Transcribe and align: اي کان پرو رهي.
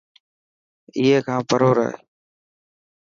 اي 0.97 1.07
کان 1.25 1.39
پرو 1.47 1.69
رهي. 1.77 1.95